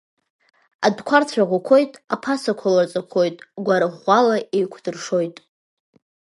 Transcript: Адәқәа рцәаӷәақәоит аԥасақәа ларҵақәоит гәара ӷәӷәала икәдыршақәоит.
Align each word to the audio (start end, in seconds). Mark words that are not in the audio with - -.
Адәқәа 0.85 1.17
рцәаӷәақәоит 1.21 1.91
аԥасақәа 2.13 2.67
ларҵақәоит 2.75 3.37
гәара 3.65 3.87
ӷәӷәала 3.91 4.35
икәдыршақәоит. 4.59 5.37